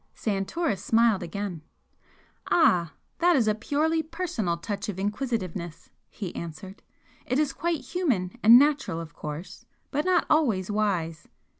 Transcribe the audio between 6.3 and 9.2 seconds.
answered "It is quite human and natural, of